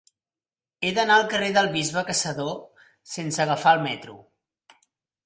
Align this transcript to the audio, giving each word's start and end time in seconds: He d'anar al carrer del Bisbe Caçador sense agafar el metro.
He 0.87 0.93
d'anar 0.99 1.17
al 1.19 1.27
carrer 1.33 1.49
del 1.57 1.69
Bisbe 1.75 2.03
Caçador 2.07 2.57
sense 3.17 3.45
agafar 3.45 3.75
el 3.79 3.85
metro. 3.85 4.17